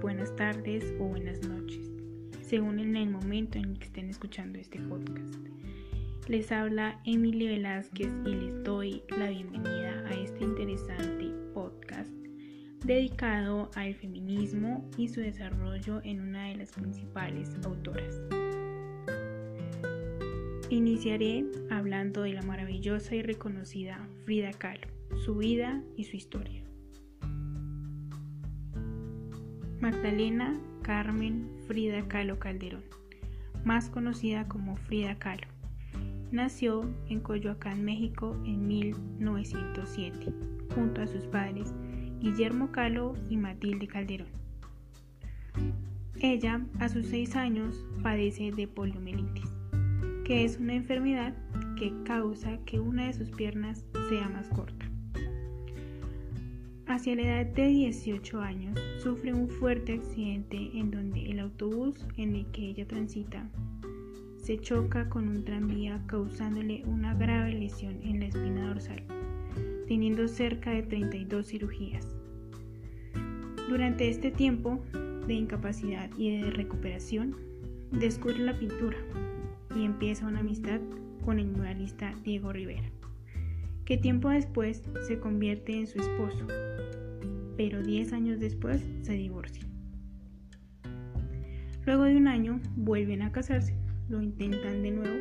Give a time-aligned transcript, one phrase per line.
[0.00, 1.90] buenas tardes o buenas noches,
[2.42, 5.34] según en el momento en que estén escuchando este podcast.
[6.26, 12.10] Les habla Emily Velázquez y les doy la bienvenida a este interesante podcast
[12.84, 18.20] dedicado al feminismo y su desarrollo en una de las principales autoras.
[20.70, 24.86] Iniciaré hablando de la maravillosa y reconocida Frida Kahlo,
[25.24, 26.67] su vida y su historia.
[29.80, 32.82] Magdalena Carmen Frida Kahlo Calderón,
[33.64, 35.46] más conocida como Frida Kahlo,
[36.32, 40.32] nació en Coyoacán, México en 1907,
[40.74, 41.72] junto a sus padres
[42.18, 44.26] Guillermo Kahlo y Matilde Calderón.
[46.20, 49.48] Ella, a sus seis años, padece de poliomielitis,
[50.24, 51.36] que es una enfermedad
[51.76, 54.87] que causa que una de sus piernas sea más corta.
[56.98, 62.34] Hacia la edad de 18 años, sufre un fuerte accidente en donde el autobús en
[62.34, 63.48] el que ella transita
[64.36, 69.04] se choca con un tranvía causándole una grave lesión en la espina dorsal,
[69.86, 72.16] teniendo cerca de 32 cirugías.
[73.68, 74.82] Durante este tiempo
[75.28, 77.36] de incapacidad y de recuperación,
[77.92, 78.98] descubre la pintura
[79.76, 80.80] y empieza una amistad
[81.24, 82.90] con el muralista Diego Rivera
[83.88, 86.46] que tiempo después se convierte en su esposo,
[87.56, 89.64] pero 10 años después se divorcia.
[91.86, 93.74] Luego de un año vuelven a casarse,
[94.10, 95.16] lo intentan de nuevo,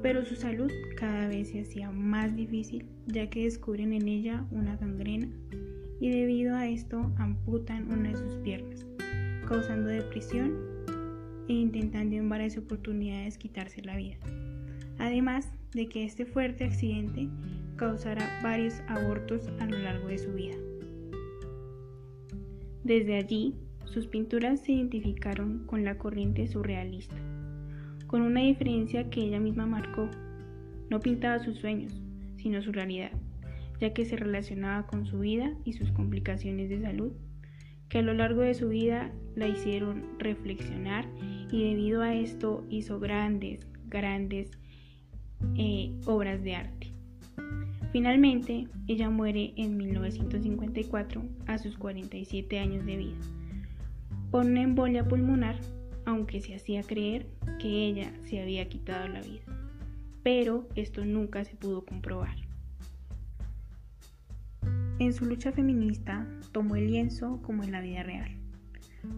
[0.00, 4.76] pero su salud cada vez se hacía más difícil ya que descubren en ella una
[4.76, 5.28] gangrena
[6.00, 8.86] y debido a esto amputan una de sus piernas,
[9.46, 10.54] causando depresión
[11.46, 14.16] e intentando en varias oportunidades quitarse la vida.
[14.98, 17.28] Además de que este fuerte accidente
[17.76, 20.56] causará varios abortos a lo largo de su vida.
[22.84, 23.54] Desde allí,
[23.84, 27.16] sus pinturas se identificaron con la corriente surrealista,
[28.06, 30.08] con una diferencia que ella misma marcó.
[30.90, 32.00] No pintaba sus sueños,
[32.36, 33.10] sino su realidad,
[33.80, 37.12] ya que se relacionaba con su vida y sus complicaciones de salud,
[37.88, 41.06] que a lo largo de su vida la hicieron reflexionar
[41.50, 44.50] y debido a esto hizo grandes, grandes
[45.56, 46.92] eh, obras de arte.
[47.96, 53.16] Finalmente, ella muere en 1954 a sus 47 años de vida
[54.30, 55.58] por una embolia pulmonar,
[56.04, 57.26] aunque se hacía creer
[57.58, 59.46] que ella se había quitado la vida.
[60.22, 62.36] Pero esto nunca se pudo comprobar.
[64.98, 68.36] En su lucha feminista tomó el lienzo como en la vida real.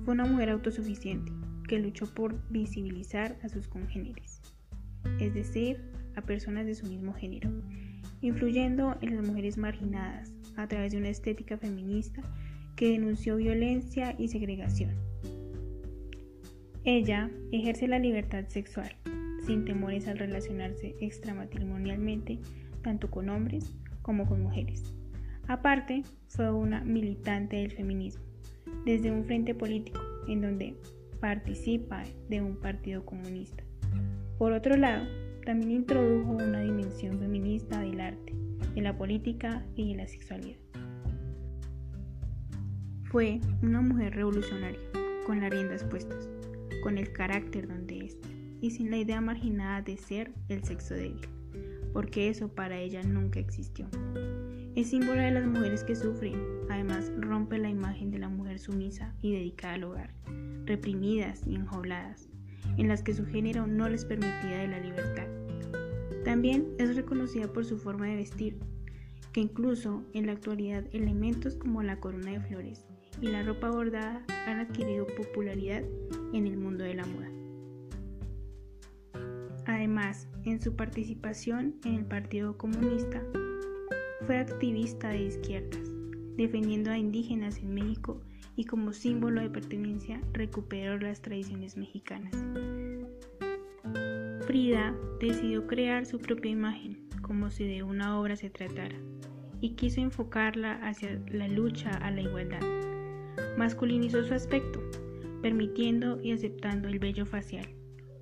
[0.05, 1.33] Fue una mujer autosuficiente
[1.67, 4.41] que luchó por visibilizar a sus congéneres,
[5.19, 5.81] es decir,
[6.15, 7.51] a personas de su mismo género,
[8.21, 12.23] influyendo en las mujeres marginadas a través de una estética feminista
[12.77, 14.91] que denunció violencia y segregación.
[16.85, 18.91] Ella ejerce la libertad sexual,
[19.45, 22.39] sin temores al relacionarse extramatrimonialmente
[22.83, 24.95] tanto con hombres como con mujeres.
[25.49, 28.23] Aparte, fue una militante del feminismo,
[28.85, 30.77] desde un frente político en donde
[31.21, 33.65] participa de un partido comunista.
[34.39, 35.05] Por otro lado,
[35.49, 38.35] también introdujo una dimensión feminista del arte,
[38.75, 40.59] de la política y de la sexualidad.
[43.05, 44.79] Fue una mujer revolucionaria,
[45.25, 46.29] con las riendas puestas,
[46.83, 48.19] con el carácter donde es,
[48.61, 51.27] y sin la idea marginada de ser el sexo débil,
[51.95, 53.87] porque eso para ella nunca existió.
[54.75, 56.35] Es símbolo de las mujeres que sufren,
[56.69, 60.11] además rompe la imagen de la mujer sumisa y dedicada al hogar,
[60.67, 62.29] reprimidas y enjauladas,
[62.77, 65.18] en las que su género no les permitía de la libertad.
[66.29, 68.59] También es reconocida por su forma de vestir,
[69.33, 72.85] que incluso en la actualidad elementos como la corona de flores
[73.23, 75.85] y la ropa bordada han adquirido popularidad
[76.35, 77.31] en el mundo de la moda.
[79.65, 83.23] Además, en su participación en el Partido Comunista,
[84.27, 85.95] fue activista de izquierdas,
[86.37, 88.21] defendiendo a indígenas en México
[88.55, 92.35] y como símbolo de pertenencia recuperó las tradiciones mexicanas.
[94.49, 98.97] Frida decidió crear su propia imagen, como si de una obra se tratara,
[99.61, 102.63] y quiso enfocarla hacia la lucha a la igualdad.
[103.59, 104.81] Masculinizó su aspecto,
[105.43, 107.69] permitiendo y aceptando el vello facial,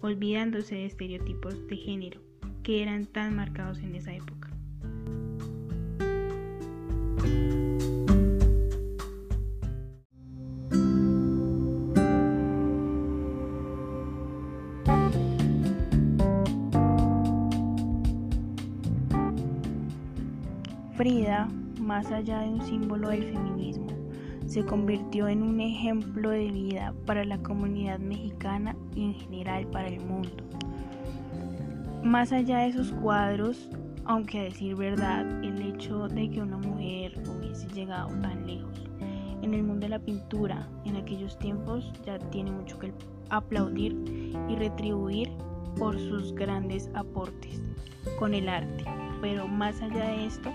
[0.00, 2.20] olvidándose de estereotipos de género
[2.64, 4.45] que eran tan marcados en esa época.
[20.96, 21.46] Frida,
[21.78, 23.88] más allá de un símbolo del feminismo,
[24.46, 29.88] se convirtió en un ejemplo de vida para la comunidad mexicana y en general para
[29.88, 30.30] el mundo.
[32.02, 33.68] Más allá de esos cuadros,
[34.06, 38.86] aunque a decir verdad, el hecho de que una mujer hubiese llegado tan lejos
[39.42, 42.94] en el mundo de la pintura en aquellos tiempos ya tiene mucho que
[43.28, 43.92] aplaudir
[44.48, 45.30] y retribuir
[45.78, 47.60] por sus grandes aportes
[48.18, 48.84] con el arte.
[49.20, 50.52] Pero más allá de esto,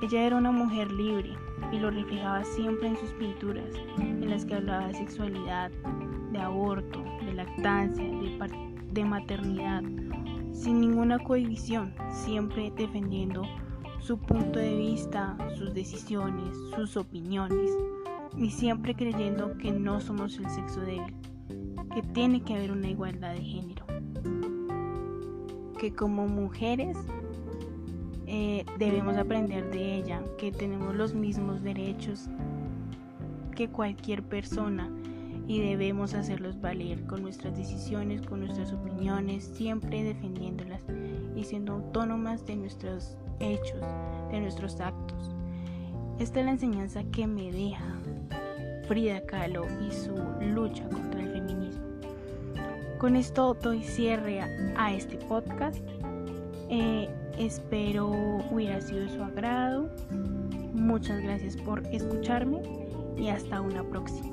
[0.00, 1.36] ella era una mujer libre
[1.72, 3.68] y lo reflejaba siempre en sus pinturas,
[3.98, 5.72] en las que hablaba de sexualidad,
[6.32, 8.04] de aborto, de lactancia,
[8.92, 9.82] de, maternidad,
[10.52, 13.42] sin ninguna cohibición, siempre defendiendo
[13.98, 17.70] su punto de vista, sus decisiones, sus opiniones
[18.36, 21.14] y siempre creyendo que no somos el sexo débil,
[21.92, 23.84] que tiene que haber una igualdad de género,
[25.78, 26.96] que como mujeres
[28.30, 32.28] eh, debemos aprender de ella, que tenemos los mismos derechos
[33.56, 34.90] que cualquier persona
[35.46, 40.82] y debemos hacerlos valer con nuestras decisiones, con nuestras opiniones, siempre defendiéndolas
[41.34, 43.80] y siendo autónomas de nuestros hechos,
[44.30, 45.34] de nuestros actos.
[46.18, 47.98] Esta es la enseñanza que me deja
[48.86, 50.14] Frida Kahlo y su
[50.54, 51.82] lucha contra el feminismo.
[52.98, 54.40] Con esto doy cierre
[54.76, 55.78] a, este podcast.
[56.70, 58.10] Eh, espero
[58.50, 59.90] hubiera sido de su agrado.
[60.74, 62.60] Muchas gracias por escucharme
[63.16, 64.28] y hasta una próxima.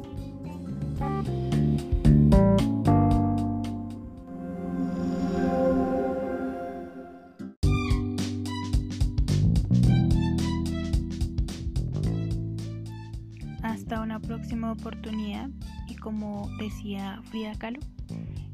[13.64, 15.50] Hasta una próxima oportunidad
[15.88, 17.80] y como decía Frida Kahlo,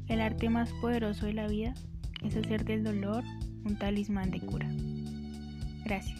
[0.08, 1.74] el arte más poderoso de la vida
[2.22, 3.24] es hacer del dolor
[3.64, 4.68] un talismán de cura.
[5.84, 6.18] Gracias.